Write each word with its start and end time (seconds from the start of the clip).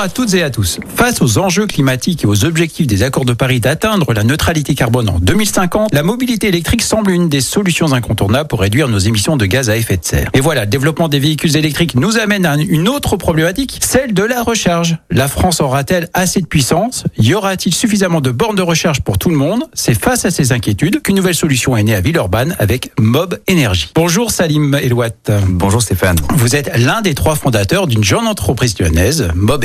à 0.00 0.08
toutes 0.08 0.34
et 0.34 0.44
à 0.44 0.50
tous. 0.50 0.78
Face 0.94 1.20
aux 1.20 1.38
enjeux 1.38 1.66
climatiques 1.66 2.22
et 2.22 2.26
aux 2.28 2.44
objectifs 2.44 2.86
des 2.86 3.02
accords 3.02 3.24
de 3.24 3.32
Paris 3.32 3.58
d'atteindre 3.58 4.12
la 4.12 4.22
neutralité 4.22 4.76
carbone 4.76 5.08
en 5.08 5.18
2050, 5.18 5.92
la 5.92 6.04
mobilité 6.04 6.46
électrique 6.46 6.82
semble 6.82 7.10
une 7.10 7.28
des 7.28 7.40
solutions 7.40 7.92
incontournables 7.92 8.46
pour 8.46 8.60
réduire 8.60 8.86
nos 8.86 8.98
émissions 8.98 9.36
de 9.36 9.44
gaz 9.44 9.70
à 9.70 9.76
effet 9.76 9.96
de 9.96 10.04
serre. 10.04 10.30
Et 10.34 10.40
voilà, 10.40 10.62
le 10.62 10.70
développement 10.70 11.08
des 11.08 11.18
véhicules 11.18 11.56
électriques 11.56 11.96
nous 11.96 12.16
amène 12.16 12.46
à 12.46 12.54
une 12.56 12.88
autre 12.88 13.16
problématique, 13.16 13.78
celle 13.82 14.14
de 14.14 14.22
la 14.22 14.44
recharge. 14.44 14.98
La 15.10 15.26
France 15.26 15.60
aura-t-elle 15.60 16.08
assez 16.14 16.40
de 16.40 16.46
puissance? 16.46 17.02
Y 17.18 17.34
aura-t-il 17.34 17.74
suffisamment 17.74 18.20
de 18.20 18.30
bornes 18.30 18.56
de 18.56 18.62
recharge 18.62 19.00
pour 19.00 19.18
tout 19.18 19.30
le 19.30 19.36
monde? 19.36 19.64
C'est 19.74 20.00
face 20.00 20.24
à 20.24 20.30
ces 20.30 20.52
inquiétudes 20.52 21.02
qu'une 21.02 21.16
nouvelle 21.16 21.34
solution 21.34 21.76
est 21.76 21.82
née 21.82 21.96
à 21.96 22.00
Villeurbanne 22.00 22.54
avec 22.60 22.92
Mob 23.00 23.40
Énergie. 23.48 23.90
Bonjour 23.96 24.30
Salim 24.30 24.76
Elouat. 24.76 25.08
Bonjour 25.48 25.82
Stéphane. 25.82 26.16
Vous 26.34 26.54
êtes 26.54 26.70
l'un 26.76 27.00
des 27.00 27.14
trois 27.14 27.34
fondateurs 27.34 27.88
d'une 27.88 28.04
jeune 28.04 28.28
entreprise 28.28 28.78
lyonnaise, 28.78 29.30
Mob 29.34 29.64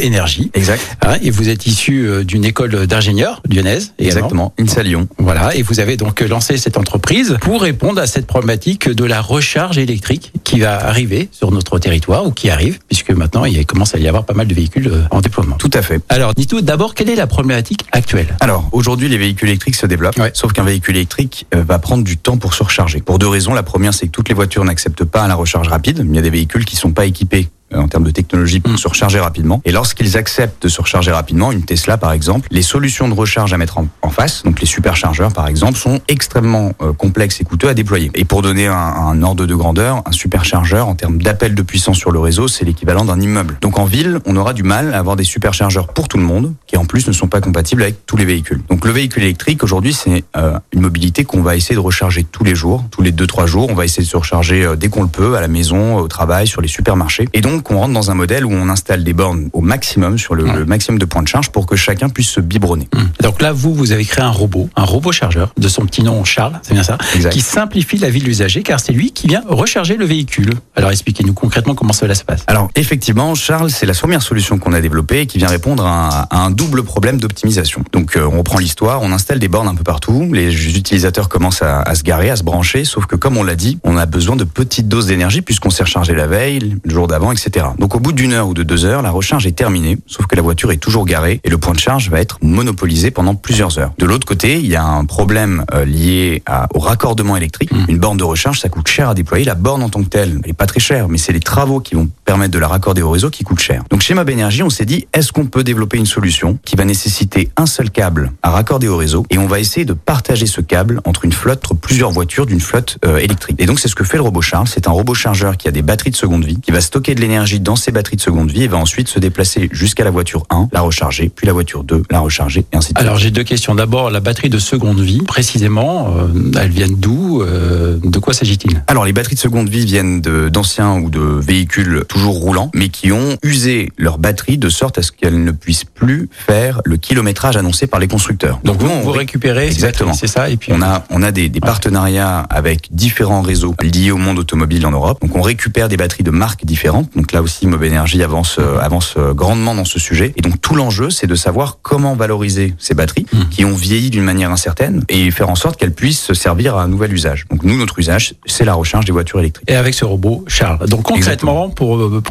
Exact. 0.54 0.98
Hein, 1.02 1.18
et 1.22 1.30
vous 1.30 1.50
êtes 1.50 1.66
issu 1.66 2.06
euh, 2.06 2.24
d'une 2.24 2.46
école 2.46 2.88
d'ingénieurs 2.88 3.42
lyonnaise. 3.50 3.94
Exactement, 4.00 4.54
INSA 4.60 4.84
Lyon. 4.84 5.08
Voilà, 5.18 5.56
et 5.56 5.62
vous 5.62 5.80
avez 5.80 5.98
donc 5.98 6.22
lancé 6.22 6.58
cette 6.58 6.78
entreprise 6.78 7.38
pour 7.42 7.62
répondre 7.62 8.02
à 8.02 8.08
cette 8.08 8.28
problématique 8.28 8.90
de 8.90 9.06
la 9.06 9.22
recharge 9.22 9.78
électrique 9.78 10.32
qui 10.44 10.60
va 10.60 10.86
arriver 10.86 11.30
sur 11.32 11.52
notre 11.52 11.80
territoire 11.80 12.26
ou 12.26 12.32
qui 12.32 12.50
arrive, 12.50 12.80
puisque 12.88 13.12
maintenant 13.12 13.46
il 13.46 13.66
commence 13.66 13.96
à 13.96 14.00
y 14.00 14.08
avoir 14.08 14.26
pas 14.26 14.34
mal 14.34 14.48
de 14.48 14.54
véhicules 14.54 14.88
euh, 14.88 15.02
en 15.12 15.22
déploiement. 15.22 15.56
Tout 15.58 15.72
à 15.74 15.82
fait. 15.82 16.02
Alors, 16.10 16.34
dites-nous 16.34 16.62
d'abord 16.62 16.94
quelle 16.96 17.10
est 17.10 17.16
la 17.16 17.28
problématique 17.28 17.86
actuelle? 17.92 18.36
Alors, 18.40 18.70
aujourd'hui, 18.72 19.10
les 19.10 19.18
véhicules 19.18 19.50
électriques 19.50 19.76
se 19.76 19.86
développent, 19.86 20.20
sauf 20.34 20.54
qu'un 20.54 20.64
véhicule 20.64 20.96
électrique 20.96 21.46
euh, 21.54 21.64
va 21.64 21.80
prendre 21.80 22.04
du 22.04 22.18
temps 22.18 22.38
pour 22.38 22.54
se 22.54 22.64
recharger. 22.64 23.02
Pour 23.02 23.20
deux 23.20 23.28
raisons. 23.28 23.54
La 23.54 23.64
première, 23.64 23.94
c'est 23.94 24.08
que 24.08 24.12
toutes 24.12 24.30
les 24.30 24.36
voitures 24.36 24.64
n'acceptent 24.64 25.04
pas 25.04 25.28
la 25.28 25.36
recharge 25.36 25.68
rapide. 25.68 26.06
Il 26.08 26.16
y 26.16 26.20
a 26.20 26.22
des 26.22 26.30
véhicules 26.30 26.66
qui 26.66 26.76
sont 26.76 26.92
pas 26.92 27.06
équipés 27.06 27.50
en 27.76 27.88
termes 27.88 28.04
de 28.04 28.12
technologie 28.12 28.60
pour 28.60 28.74
mm. 28.74 28.78
se 28.78 28.88
recharger 28.88 29.20
rapidement. 29.20 29.62
Et 29.66 29.72
lorsqu'ils 29.72 30.18
acceptent 30.18 30.64
de 30.64 30.70
se 30.70 30.82
recharger 30.82 31.12
rapidement, 31.12 31.52
une 31.52 31.64
Tesla 31.64 31.98
par 31.98 32.12
exemple, 32.12 32.48
les 32.52 32.62
solutions 32.62 33.08
de 33.08 33.14
recharge 33.14 33.54
à 33.54 33.58
mettre 33.58 33.78
en, 33.78 34.10
face, 34.10 34.44
donc 34.44 34.60
les 34.60 34.68
superchargeurs 34.68 35.34
par 35.34 35.48
exemple, 35.48 35.78
sont 35.78 36.00
extrêmement 36.08 36.74
euh, 36.82 36.94
complexes 36.94 37.42
et 37.42 37.44
coûteux 37.44 37.68
à 37.68 37.74
déployer. 37.74 38.12
Et 38.14 38.26
pour 38.26 38.42
donner 38.42 38.68
un, 38.68 38.76
un 38.76 39.24
ordre 39.24 39.46
de 39.46 39.56
grandeur, 39.56 40.04
un 40.06 40.12
superchargeur 40.12 40.88
en 40.88 40.96
termes 40.96 41.22
d'appel 41.22 41.56
de 41.56 41.62
puissance 41.62 41.98
sur 41.98 42.12
le 42.12 42.20
réseau, 42.20 42.48
c'est 42.48 42.66
l'équivalent 42.66 43.06
d'un 43.06 43.20
immeuble. 43.20 43.58
Donc 43.62 43.80
en 43.80 43.86
ville, 43.86 44.20
on 44.26 44.36
aura 44.36 44.54
du 44.54 44.64
mal 44.64 44.94
à 44.94 45.00
avoir 45.00 45.16
des 45.16 45.24
superchargeurs 45.24 45.88
pour 45.88 46.08
tout 46.08 46.18
le 46.18 46.24
monde, 46.24 46.54
qui 46.68 46.78
en 46.78 46.86
plus 46.86 47.08
ne 47.08 47.14
sont 47.14 47.28
pas 47.28 47.42
compatibles 47.42 47.82
avec 47.84 48.06
tous 48.06 48.18
les 48.18 48.26
véhicules. 48.26 48.62
Donc 48.70 48.86
le 48.86 48.92
véhicule 48.92 49.24
électrique 49.24 49.64
aujourd'hui, 49.64 49.94
c'est 49.94 50.24
euh, 50.38 50.60
une 50.72 50.82
mobilité 50.82 51.24
qu'on 51.24 51.42
va 51.42 51.56
essayer 51.56 51.76
de 51.76 51.80
recharger 51.80 52.24
tous 52.24 52.44
les 52.44 52.56
jours, 52.56 52.84
tous 52.92 53.02
les 53.02 53.12
2-3 53.12 53.48
jours. 53.48 53.68
On 53.70 53.76
va 53.76 53.86
essayer 53.86 54.04
de 54.04 54.10
se 54.10 54.18
recharger 54.18 54.70
dès 54.78 54.90
qu'on 54.90 55.04
le 55.04 55.08
peut, 55.08 55.36
à 55.36 55.42
la 55.42 55.48
maison, 55.48 55.98
au 55.98 56.08
travail, 56.08 56.48
sur 56.48 56.62
les 56.62 56.68
supermarchés. 56.68 57.28
Et 57.34 57.42
donc 57.42 57.63
qu'on 57.64 57.78
rentre 57.78 57.94
dans 57.94 58.12
un 58.12 58.14
modèle 58.14 58.46
où 58.46 58.52
on 58.52 58.70
installe 58.70 59.04
des 59.04 59.14
bornes 59.14 59.50
au 59.54 59.62
maximum, 59.62 60.18
sur 60.18 60.36
le, 60.36 60.66
maximum 60.66 61.00
de 61.00 61.06
points 61.06 61.24
de 61.24 61.28
charge 61.28 61.50
pour 61.50 61.66
que 61.66 61.76
chacun 61.76 62.10
puisse 62.10 62.30
se 62.30 62.40
biberonner. 62.40 62.88
Hum. 62.96 63.10
Donc 63.22 63.42
là, 63.42 63.52
vous, 63.52 63.74
vous 63.74 63.92
avez 63.92 64.06
créé 64.06 64.24
un 64.24 64.30
robot, 64.30 64.70
un 64.76 64.84
robot 64.84 65.12
chargeur 65.12 65.54
de 65.58 65.68
son 65.68 65.86
petit 65.86 66.04
nom 66.04 66.24
Charles, 66.24 66.60
c'est 66.62 66.74
bien 66.74 66.84
ça, 66.84 66.98
qui 67.32 67.42
simplifie 67.42 67.98
la 67.98 68.10
vie 68.10 68.20
de 68.20 68.26
l'usager 68.26 68.64
car 68.64 68.80
c'est 68.80 68.94
lui 68.94 69.12
qui 69.12 69.28
vient 69.28 69.44
recharger 69.48 69.98
le 69.98 70.06
véhicule. 70.06 70.54
Alors 70.76 70.92
expliquez-nous 70.92 71.34
concrètement 71.34 71.76
comment 71.76 71.94
cela 71.94 72.16
se 72.16 72.24
passe. 72.24 72.44
Alors 72.48 72.70
effectivement, 72.76 73.36
Charles, 73.36 73.70
c'est 73.70 73.86
la 73.86 73.94
première 73.94 74.22
solution 74.22 74.58
qu'on 74.58 74.74
a 74.74 74.82
développée 74.82 75.22
et 75.22 75.26
qui 75.28 75.38
vient 75.38 75.48
répondre 75.48 75.86
à 75.86 76.28
un, 76.32 76.52
double 76.52 76.84
problème 76.84 77.20
d'optimisation. 77.20 77.84
Donc 77.94 78.18
euh, 78.18 78.30
on 78.32 78.40
reprend 78.40 78.60
l'histoire, 78.60 79.02
on 79.02 79.12
installe 79.12 79.40
des 79.40 79.48
bornes 79.48 79.68
un 79.68 79.76
peu 79.76 79.84
partout, 79.84 80.30
les 80.34 80.78
utilisateurs 80.78 81.30
commencent 81.30 81.62
à, 81.62 81.82
à 81.82 81.96
se 81.96 82.04
garer, 82.04 82.30
à 82.30 82.36
se 82.36 82.44
brancher, 82.44 82.84
sauf 82.84 83.06
que 83.06 83.16
comme 83.16 83.38
on 83.38 83.44
l'a 83.44 83.56
dit, 83.56 83.80
on 83.84 83.98
a 83.98 84.06
besoin 84.06 84.36
de 84.36 84.44
petites 84.44 84.88
doses 84.88 85.08
d'énergie 85.08 85.42
puisqu'on 85.42 85.70
s'est 85.70 85.84
rechargé 85.84 86.14
la 86.14 86.28
veille, 86.28 86.76
le 86.84 86.92
jour 86.92 87.08
d'avant, 87.08 87.32
etc. 87.32 87.53
Donc 87.78 87.96
au 87.96 88.00
bout 88.00 88.12
d'une 88.12 88.34
heure 88.34 88.48
ou 88.48 88.54
de 88.54 88.64
deux 88.64 88.86
heures, 88.86 89.02
la 89.02 89.12
recharge 89.12 89.46
est 89.46 89.52
terminée, 89.52 89.98
sauf 90.08 90.26
que 90.26 90.36
la 90.36 90.42
voiture 90.42 90.72
est 90.72 90.78
toujours 90.78 91.06
garée 91.06 91.40
et 91.44 91.50
le 91.50 91.58
point 91.58 91.74
de 91.74 91.80
charge 91.80 92.10
va 92.10 92.20
être 92.20 92.38
monopolisé 92.42 93.12
pendant 93.12 93.36
plusieurs 93.36 93.78
heures. 93.80 93.92
De 93.98 94.06
l'autre 94.06 94.26
côté, 94.26 94.60
il 94.60 94.68
y 94.68 94.76
a 94.76 94.84
un 94.84 95.06
problème 95.06 95.66
euh, 95.74 95.86
lié 95.86 96.44
au 96.74 96.80
raccordement 96.80 97.38
électrique. 97.38 97.72
Mmh. 97.72 97.86
Une 97.90 97.98
borne 97.98 98.18
de 98.18 98.24
recharge, 98.24 98.60
ça 98.60 98.70
coûte 98.70 98.88
cher 98.88 99.10
à 99.10 99.14
déployer. 99.14 99.46
La 99.46 99.56
borne 99.56 99.84
en 99.84 99.90
tant 99.90 100.04
que 100.04 100.10
telle, 100.10 100.40
elle 100.44 100.50
est 100.50 100.54
pas 100.54 100.66
très 100.66 100.80
chère, 100.80 101.10
mais 101.10 101.18
c'est 101.18 101.34
les 101.34 101.40
travaux 101.40 101.80
qui 101.80 101.96
vont 101.96 102.10
permettre 102.26 102.52
de 102.52 102.60
la 102.60 102.68
raccorder 102.68 103.02
au 103.02 103.12
réseau 103.12 103.30
qui 103.30 103.44
coûtent 103.44 103.60
cher. 103.60 103.84
Donc 103.90 104.02
chez 104.02 104.14
Mob 104.14 104.30
Energy, 104.30 104.64
on 104.64 104.70
s'est 104.70 104.86
dit, 104.86 105.08
est-ce 105.14 105.32
qu'on 105.32 105.46
peut 105.46 105.64
développer 105.64 105.98
une 105.98 106.06
solution 106.06 106.58
qui 106.66 106.76
va 106.76 106.86
nécessiter 106.86 107.50
un 107.58 107.66
seul 107.66 107.92
câble 107.92 108.32
à 108.42 108.52
raccorder 108.52 108.88
au 108.88 108.98
réseau 108.98 109.26
et 109.30 109.38
on 109.38 109.48
va 109.48 109.60
essayer 109.60 109.86
de 109.86 109.94
partager 109.94 110.46
ce 110.46 110.62
câble 110.62 111.02
entre 111.06 111.26
une 111.26 111.34
flotte, 111.34 111.64
entre 111.66 111.76
plusieurs 111.76 112.12
voitures 112.12 112.46
d'une 112.46 112.60
flotte 112.60 112.98
euh, 113.06 113.18
électrique. 113.18 113.58
Et 113.60 113.66
donc 113.66 113.80
c'est 113.80 113.88
ce 113.88 113.96
que 113.96 114.04
fait 114.04 114.18
le 114.18 114.24
robot 114.24 114.42
Charles. 114.42 114.68
C'est 114.68 114.88
un 114.88 114.92
robot 114.92 115.14
chargeur 115.14 115.58
qui 115.58 115.68
a 115.68 115.72
des 115.72 115.82
batteries 115.82 116.12
de 116.12 116.16
seconde 116.16 116.46
vie, 116.46 116.60
qui 116.60 116.72
va 116.72 116.82
stocker 116.82 117.16
de 117.16 117.22
l'énergie 117.22 117.33
dans 117.60 117.76
ces 117.76 117.92
batteries 117.92 118.16
de 118.16 118.22
seconde 118.22 118.52
vie 118.52 118.64
et 118.64 118.68
va 118.68 118.78
ensuite 118.78 119.08
se 119.08 119.20
déplacer 119.20 119.70
jusqu'à 119.72 120.04
la 120.04 120.12
voiture 120.12 120.46
1, 120.50 120.70
la 120.72 120.82
recharger, 120.82 121.32
puis 121.34 121.48
la 121.48 121.54
voiture 121.54 121.84
2, 121.84 122.04
la 122.10 122.20
recharger, 122.20 122.66
et 122.72 122.78
ainsi 122.78 122.94
de 122.94 122.98
suite. 123.00 123.08
Alors 123.08 123.18
j'ai 123.18 123.32
deux 123.32 123.44
questions. 123.44 123.76
D'abord, 123.76 124.12
la 124.12 124.20
batterie 124.20 124.50
de 124.50 124.60
seconde 124.60 125.00
vie, 125.00 125.22
précisément, 125.22 126.16
euh, 126.18 126.52
elles 126.60 126.70
viennent 126.70 126.96
d'où 126.96 127.42
euh, 127.42 127.98
De 128.04 128.20
quoi 128.20 128.34
s'agit-il? 128.34 128.84
Alors 128.88 129.06
les 129.06 129.14
batteries 129.14 129.36
de 129.36 129.40
seconde 129.40 129.70
vie 129.70 129.86
viennent 129.86 130.22
d'anciens 130.22 131.00
ou 131.00 131.10
de 131.10 131.20
véhicules 131.20 132.04
toujours 132.08 132.36
roulants, 132.36 132.72
mais 132.74 132.90
qui 132.90 133.12
ont 133.12 133.38
usé 133.44 133.92
leur 133.98 134.18
batterie 134.18 134.58
de 134.58 134.70
sorte 134.70 134.98
à 134.98 135.02
ce 135.02 135.12
qu'elles 135.12 135.44
ne 135.44 135.52
puissent 135.52 135.86
plus 135.86 136.30
faire 136.32 136.82
le 136.86 136.98
kilométrage 136.98 137.58
annoncé 137.58 137.88
par 137.88 138.00
les 138.00 138.08
constructeurs. 138.08 138.60
Donc, 138.64 138.78
vous, 138.80 138.90
vous 139.02 139.12
récupérez 139.12 139.68
exactement, 139.68 140.14
c'est 140.14 140.28
ça, 140.28 140.50
et 140.50 140.58
puis 140.58 140.72
on 140.74 140.82
a 140.82 141.06
on 141.10 141.24
a 141.24 141.32
des, 141.32 141.50
des 141.50 141.60
partenariats 141.60 142.40
avec 142.50 142.90
différents 142.92 143.42
réseaux 143.42 143.76
liés 143.82 144.12
au 144.12 144.18
monde 144.18 144.40
automobile 144.40 144.86
en 144.86 144.92
Europe. 144.92 145.20
Donc 145.22 145.36
on 145.36 145.42
récupère 145.42 145.90
des 145.90 145.98
batteries 145.98 146.24
de 146.24 146.32
marques 146.32 146.66
différentes. 146.66 147.10
Donc 147.16 147.23
là 147.32 147.42
aussi, 147.42 147.68
Mob 147.68 147.84
Energy 147.84 148.22
avance 148.24 148.58
euh, 148.60 148.80
avance 148.80 149.16
euh, 149.18 149.34
grandement 149.34 149.76
dans 149.76 149.86
ce 149.86 150.00
sujet. 150.00 150.34
Et 150.36 150.42
donc 150.42 150.60
tout 150.62 150.76
l'enjeu, 150.76 151.10
c'est 151.10 151.28
de 151.28 151.36
savoir 151.36 151.78
comment 151.82 152.16
valoriser 152.16 152.74
ces 152.78 152.94
batteries 152.94 153.26
hmm. 153.32 153.50
qui 153.50 153.66
ont 153.66 153.76
vieilli 153.76 154.10
d'une 154.10 154.24
manière 154.24 154.52
incertaine 154.52 155.04
et 155.10 155.32
faire 155.32 155.50
en 155.50 155.56
sorte 155.56 155.78
qu'elles 155.78 155.94
puissent 155.94 156.22
se 156.22 156.34
servir 156.34 156.76
à 156.78 156.84
un 156.84 156.88
nouvel 156.88 157.14
usage. 157.14 157.46
Donc 157.50 157.64
nous, 157.64 157.78
notre 157.78 158.00
usage, 158.00 158.36
c'est 158.46 158.66
la 158.66 158.74
recharge 158.74 159.06
des 159.06 159.12
voitures 159.12 159.40
électriques. 159.40 159.70
Et 159.70 159.76
avec 159.76 159.94
ce 159.94 160.06
robot, 160.06 160.44
Charles. 160.48 160.88
Donc 160.88 161.04
concrètement, 161.04 161.70
pour 161.70 161.98
euh, 161.98 162.22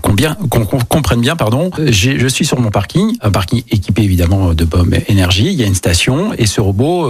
qu'on 0.51 0.65
comprenne 0.65 1.21
bien, 1.21 1.37
pardon, 1.37 1.71
je 1.79 2.27
suis 2.29 2.45
sur 2.45 2.61
mon 2.61 2.71
parking, 2.71 3.17
un 3.21 3.31
parking 3.31 3.63
équipé 3.71 4.03
évidemment 4.03 4.55
de 4.55 4.65
bombe 4.65 4.95
énergie. 5.09 5.47
Il 5.47 5.59
y 5.61 5.63
a 5.63 5.67
une 5.67 5.75
station 5.75 6.33
et 6.37 6.47
ce 6.47 6.61
robot 6.61 7.09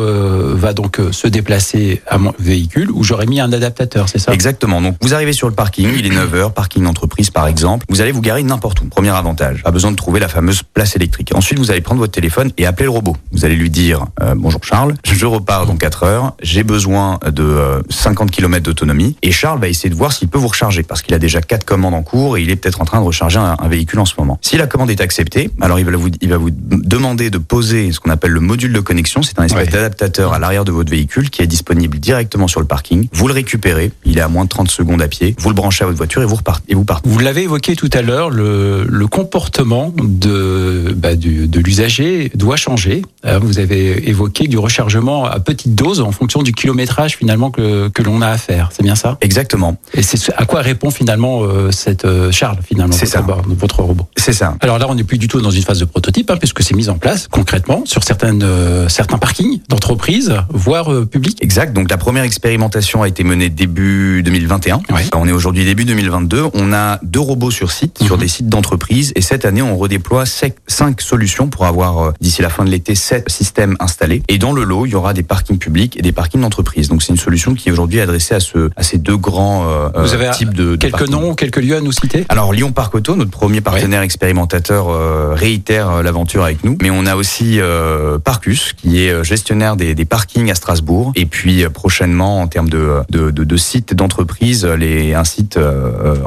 va 0.54 0.72
donc 0.72 1.00
se 1.10 1.26
déplacer 1.26 2.03
à 2.09 2.19
mon 2.19 2.32
véhicule 2.38 2.91
où 2.91 3.04
j'aurais 3.04 3.26
mis 3.26 3.41
un 3.41 3.53
adaptateur, 3.53 4.09
c'est 4.09 4.19
ça? 4.19 4.32
Exactement. 4.32 4.81
Donc 4.81 4.97
vous 5.00 5.14
arrivez 5.14 5.32
sur 5.32 5.49
le 5.49 5.54
parking, 5.54 5.88
il 5.97 6.06
est 6.06 6.10
9h, 6.10 6.53
parking 6.53 6.84
d'entreprise 6.84 7.31
par 7.31 7.47
exemple. 7.47 7.72
Vous 7.88 8.00
allez 8.00 8.12
vous 8.12 8.21
garer 8.21 8.43
n'importe 8.43 8.81
où. 8.81 8.87
Premier 8.87 9.10
avantage. 9.10 9.62
Pas 9.62 9.71
besoin 9.71 9.91
de 9.91 9.97
trouver 9.97 10.21
la 10.21 10.28
fameuse 10.28 10.62
place 10.62 10.97
électrique. 10.97 11.33
Ensuite, 11.34 11.59
vous 11.59 11.71
allez 11.71 11.81
prendre 11.81 12.00
votre 12.00 12.12
téléphone 12.12 12.50
et 12.59 12.66
appeler 12.66 12.84
le 12.84 12.91
robot. 12.91 13.16
Vous 13.33 13.44
allez 13.44 13.56
lui 13.56 13.71
dire 13.71 14.06
euh, 14.22 14.34
bonjour 14.37 14.62
Charles, 14.65 14.94
je 15.05 15.27
repars 15.27 15.66
dans 15.66 15.77
4 15.77 16.03
heures, 16.05 16.34
j'ai 16.43 16.62
besoin 16.62 17.19
de 17.31 17.82
50 17.91 18.28
euh, 18.28 18.31
km 18.31 18.65
d'autonomie 18.65 19.16
et 19.22 19.32
Charles 19.32 19.61
va 19.61 19.69
essayer 19.69 19.91
de 19.91 19.94
voir 19.94 20.12
s'il 20.12 20.28
peut 20.28 20.38
vous 20.38 20.49
recharger 20.49 20.82
parce 20.82 21.03
qu'il 21.03 21.15
a 21.15 21.19
déjà 21.19 21.41
quatre 21.41 21.65
commandes 21.65 21.94
en 21.94 22.03
cours 22.03 22.37
et 22.37 22.43
il 22.43 22.50
est 22.50 22.56
peut-être 22.56 22.81
en 22.81 22.84
train 22.84 23.00
de 23.00 23.05
recharger 23.05 23.38
un, 23.38 23.56
véhicule 23.69 24.00
en 24.00 24.05
ce 24.05 24.15
moment. 24.19 24.38
Si 24.43 24.56
la 24.56 24.66
commande 24.66 24.91
est 24.91 25.00
acceptée, 25.00 25.50
alors 25.61 25.78
il 25.78 25.84
va 25.84 25.93
vous 25.93 26.11
il 26.21 26.28
va 26.28 26.37
vous 26.37 26.50
demander 26.50 27.31
de 27.31 27.38
poser 27.38 27.93
ce 27.93 28.00
qu'on 28.00 28.11
appelle 28.11 28.32
le 28.32 28.41
module 28.41 28.72
de 28.72 28.81
connexion, 28.81 29.22
c'est 29.22 29.38
un 29.38 29.44
espèce 29.44 29.71
d'adaptateur 29.71 30.32
à 30.32 30.38
l'arrière 30.38 30.65
de 30.65 30.72
votre 30.72 30.91
véhicule 30.91 31.31
qui 31.31 31.43
est 31.43 31.47
disponible 31.47 31.99
directement 31.99 32.49
sur 32.49 32.61
le 32.61 32.66
parking. 32.66 33.09
Vous 33.12 33.28
le 33.28 33.34
récupérez, 33.34 33.93
il 34.05 34.19
est 34.19 34.22
à 34.22 34.28
moins 34.28 34.44
de 34.44 34.49
30 34.49 34.71
secondes 34.71 35.00
à 35.00 35.09
pied, 35.09 35.34
vous 35.38 35.49
le 35.49 35.55
branchez 35.55 35.84
à 35.84 35.87
votre 35.87 35.97
voiture 35.97 36.22
et 36.22 36.27
vous 36.27 36.37
repartez 36.37 36.72
et 36.72 36.75
vous 36.75 36.84
partez. 36.84 37.09
Vous 37.09 37.19
l'avez 37.19 37.43
évoqué 37.43 37.62
tout 37.71 37.91
à 37.93 38.03
l'heure 38.03 38.31
le, 38.31 38.84
le 38.89 39.06
comportement 39.06 39.93
de, 39.97 40.93
bah, 40.97 41.15
de 41.15 41.61
l'usager 41.61 42.31
doit 42.34 42.56
changer. 42.56 43.03
Euh, 43.25 43.39
vous 43.39 43.59
avez 43.61 44.09
évoqué 44.09 44.49
du 44.49 44.59
rechargement 44.59 45.25
à 45.27 45.39
petite 45.39 45.75
dose 45.75 46.00
en 46.00 46.11
fonction 46.11 46.43
du 46.43 46.53
kilométrage 46.53 47.17
finalement 47.17 47.50
que, 47.50 47.89
que 47.89 48.03
l'on 48.03 48.21
a 48.21 48.28
à 48.28 48.39
faire. 48.39 48.71
C'est 48.73 48.83
bien 48.83 48.97
ça? 48.97 49.17
Exactement. 49.21 49.77
Et 49.95 50.03
c'est 50.03 50.19
à 50.37 50.44
quoi 50.44 50.61
répond 50.61 50.91
finalement 50.91 51.43
euh, 51.44 51.70
cette 51.70 52.05
euh, 52.05 52.32
Charles 52.32 52.59
finalement 52.64 52.93
C'est 52.93 53.06
ça. 53.06 53.25
votre 53.47 53.82
robot? 53.82 54.08
C'est 54.17 54.32
ça. 54.32 54.56
Alors 54.61 54.79
là, 54.79 54.87
on 54.88 54.97
n'est 54.97 55.05
plus 55.05 55.19
du 55.19 55.29
tout 55.29 55.41
dans 55.41 55.50
une 55.50 55.62
phase 55.62 55.79
de 55.79 55.85
prototype 55.85 56.31
hein, 56.31 56.37
puisque 56.37 56.62
c'est 56.62 56.75
mis 56.75 56.88
en 56.88 56.99
place 56.99 57.29
concrètement 57.29 57.85
sur 57.87 58.03
certaines 58.03 58.44
certains 58.88 59.19
parkings 59.19 59.61
d'entreprises, 59.69 60.35
voire 60.50 60.91
publics. 61.06 61.38
Exact. 61.41 61.73
Donc 61.73 61.91
la 61.91 61.97
première 61.97 62.25
expérimentation 62.25 63.03
a 63.03 63.08
été 63.08 63.23
menée 63.23 63.49
début 63.49 64.23
2021. 64.25 64.81
On 65.15 65.29
est 65.29 65.32
aujourd'hui 65.32 65.65
début 65.65 65.85
2022. 65.85 66.47
On 66.55 66.73
a 66.73 66.99
deux 67.03 67.20
robots 67.20 67.51
sur 67.52 67.70
site, 67.70 68.02
sur 68.02 68.16
Mhm. 68.16 68.20
des 68.22 68.28
sites 68.28 68.49
d'entreprise. 68.49 69.12
Et 69.16 69.20
cette 69.20 69.44
année, 69.44 69.62
on 69.62 69.76
redéploie 69.76 70.26
sec- 70.26 70.56
cinq 70.66 71.00
solutions 71.00 71.49
pour 71.49 71.64
avoir, 71.66 71.99
euh, 71.99 72.12
d'ici 72.20 72.43
la 72.43 72.49
fin 72.50 72.64
de 72.64 72.70
l'été, 72.70 72.94
sept 72.94 73.28
systèmes 73.31 73.76
installés. 73.81 74.22
Et 74.28 74.38
dans 74.38 74.52
le 74.52 74.64
lot, 74.64 74.87
il 74.87 74.93
y 74.93 74.94
aura 74.94 75.12
des 75.14 75.22
parkings 75.22 75.58
publics 75.58 75.96
et 75.99 76.02
des 76.02 76.12
parkings 76.12 76.40
d'entreprise. 76.40 76.88
Donc 76.88 77.02
c'est 77.02 77.12
une 77.12 77.19
solution 77.19 77.54
qui 77.54 77.70
aujourd'hui 77.70 77.99
est 77.99 78.02
adressée 78.02 78.34
à, 78.34 78.40
ce, 78.40 78.70
à 78.76 78.82
ces 78.82 78.99
deux 78.99 79.16
grands 79.16 79.64
euh, 79.69 79.88
Vous 80.02 80.14
avez 80.14 80.26
euh, 80.28 80.32
types 80.32 80.54
de, 80.54 80.72
de 80.72 80.76
Quelques 80.76 80.93
parkings. 80.93 81.10
noms, 81.12 81.34
quelques 81.34 81.58
lieux 81.58 81.76
à 81.76 81.81
nous 81.81 81.93
citer? 81.93 82.25
Alors 82.28 82.52
Lyon 82.52 82.72
Parc 82.72 82.94
Auto, 82.94 83.14
notre 83.16 83.31
premier 83.31 83.60
partenaire 83.60 84.02
expérimentateur, 84.02 84.88
euh, 84.88 85.34
réitère 85.34 86.02
l'aventure 86.02 86.43
avec 86.44 86.64
nous. 86.64 86.76
Mais 86.82 86.90
on 86.90 87.06
a 87.06 87.14
aussi 87.16 87.60
euh, 87.60 88.19
Parcus, 88.19 88.72
qui 88.76 89.05
est 89.05 89.22
gestionnaire 89.25 89.76
des, 89.76 89.94
des 89.94 90.05
parkings 90.05 90.50
à 90.50 90.55
Strasbourg. 90.55 91.12
Et 91.14 91.26
puis 91.26 91.64
prochainement, 91.72 92.40
en 92.40 92.46
termes 92.46 92.69
de, 92.69 93.00
de, 93.10 93.31
de, 93.31 93.44
de 93.44 93.56
sites 93.56 93.94
d'entreprise, 93.94 94.64
les, 94.64 95.14
un 95.14 95.25
site 95.25 95.58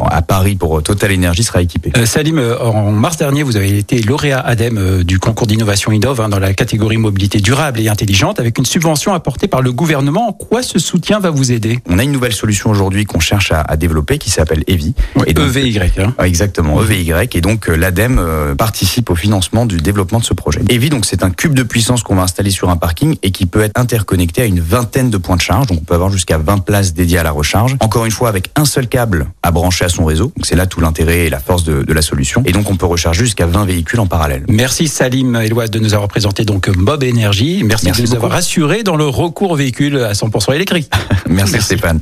à 0.10 0.22
Paris 0.22 0.56
pour 0.56 0.82
Total 0.84 1.12
Sera 1.44 1.62
équipé. 1.62 1.92
Euh, 1.98 2.06
Salim, 2.06 2.40
euh, 2.40 2.58
en 2.60 2.92
mars 2.92 3.18
dernier, 3.18 3.44
vous 3.44 3.58
avez 3.58 3.78
été 3.78 4.02
lauréat 4.02 4.40
ADEME 4.40 4.78
euh, 4.78 5.04
du 5.04 5.20
concours 5.20 5.48
d'innovation 5.48 5.92
Innov 5.92 6.22
hein, 6.22 6.30
dans 6.30 6.40
la 6.40 6.54
catégorie 6.54 6.98
mobilité 6.98 7.40
durable 7.40 7.80
et 7.80 7.88
intelligente 7.88 8.40
avec 8.40 8.58
une 8.58 8.66
subvention 8.66 9.14
apportée 9.14 9.48
par 9.48 9.62
le 9.62 9.72
gouvernement. 9.72 10.30
En 10.30 10.34
quoi 10.34 10.64
ce 10.64 10.80
soutien 10.80 11.20
va 11.20 11.30
vous 11.30 11.52
aider? 11.52 11.80
On 11.88 12.00
a 12.00 12.04
une 12.04 12.12
nouvelle 12.12 12.34
solution 12.34 12.72
aujourd'hui 12.72 13.06
qu'on 13.06 13.20
cherche 13.20 13.52
à, 13.52 13.62
à 13.62 13.78
développer 13.78 14.18
qui 14.18 14.30
s'appelle 14.32 14.64
EVI. 14.68 14.96
Et 15.28 15.32
EVY. 15.32 15.80
Hein. 16.00 16.14
Exactement, 16.24 16.82
EVY. 16.82 17.14
Et 17.34 17.42
donc 17.42 17.70
euh, 17.70 17.76
l'ADEME 17.76 18.18
euh, 18.20 18.56
participe 18.56 19.10
au 19.10 19.16
financement 19.16 19.66
du 19.66 19.78
développement 19.78 20.20
de 20.20 20.24
ce 20.24 20.34
projet. 20.34 20.62
EVI, 20.70 20.90
donc 20.90 21.06
c'est 21.06 21.24
un 21.24 21.30
cube 21.30 21.54
de 21.54 21.64
puissance 21.64 22.02
qu'on 22.02 22.16
va 22.16 22.24
installer 22.24 22.50
sur 22.50 22.70
un 22.70 22.78
parking 22.78 23.18
et 23.24 23.32
qui 23.32 23.46
peut 23.46 23.62
être 23.62 23.80
interconnecté 23.80 24.42
à 24.42 24.46
une 24.46 24.60
vingtaine 24.60 25.10
de 25.10 25.18
points 25.18 25.36
de 25.36 25.42
charge. 25.42 25.68
Donc 25.68 25.80
on 25.82 25.84
peut 25.84 25.94
avoir 25.94 26.10
jusqu'à 26.10 26.38
20 26.38 26.60
places 26.60 26.94
dédiées 26.94 27.20
à 27.20 27.24
la 27.24 27.32
recharge. 27.32 27.76
Encore 27.82 28.06
une 28.06 28.12
fois, 28.12 28.30
avec 28.30 28.50
un 28.56 28.66
seul 28.66 28.88
câble 28.88 29.28
à 29.44 29.52
brancher 29.52 29.86
à 29.86 29.90
son 29.90 30.06
réseau. 30.06 30.32
Donc 30.36 30.46
c'est 30.46 30.56
là 30.56 30.66
tout 30.66 30.82
l'intérêt 30.82 31.05
et 31.10 31.30
la 31.30 31.40
force 31.40 31.64
de, 31.64 31.84
de 31.84 31.94
la 31.94 32.02
solution. 32.02 32.44
Et 32.46 32.52
donc 32.52 32.70
on 32.70 32.76
peut 32.76 32.86
recharger 32.86 33.24
jusqu'à 33.26 33.46
20 33.46 33.66
véhicules 33.66 34.00
en 34.00 34.08
parallèle. 34.08 34.44
Merci 34.50 34.88
Salim 34.88 35.36
Elouad 35.36 35.70
de 35.70 35.80
nous 35.80 35.94
avoir 35.94 36.08
présenté 36.10 36.46
donc 36.46 36.68
Mob 36.68 37.04
Energy. 37.04 37.64
Merci, 37.64 37.86
Merci 37.86 38.02
de 38.02 38.08
nous 38.08 38.14
beaucoup. 38.14 38.26
avoir 38.26 38.32
rassurés 38.38 38.84
dans 38.84 38.96
le 38.96 39.08
recours 39.08 39.52
aux 39.52 39.56
véhicules 39.56 39.98
à 39.98 40.14
100% 40.14 40.54
électriques. 40.56 40.92
Merci, 41.30 41.54
Merci. 41.54 41.66
Stéphane. 41.66 42.02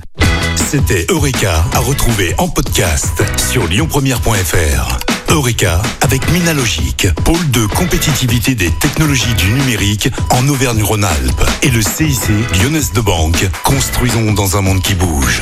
C'était 0.55 1.05
Eureka 1.09 1.63
à 1.73 1.79
retrouver 1.79 2.33
en 2.38 2.47
podcast 2.47 3.23
sur 3.38 3.67
lyonpremière.fr. 3.67 4.97
Eureka 5.29 5.81
avec 6.01 6.29
Minalogic, 6.31 7.07
pôle 7.23 7.50
de 7.51 7.65
compétitivité 7.65 8.53
des 8.55 8.69
technologies 8.79 9.33
du 9.35 9.47
numérique 9.51 10.09
en 10.29 10.47
Auvergne-Rhône-Alpes 10.47 11.44
et 11.63 11.69
le 11.69 11.81
CIC 11.81 12.19
Lyonnaise 12.61 12.91
de 12.94 13.01
Banque. 13.01 13.47
Construisons 13.63 14.33
dans 14.33 14.57
un 14.57 14.61
monde 14.61 14.81
qui 14.81 14.94
bouge. 14.94 15.41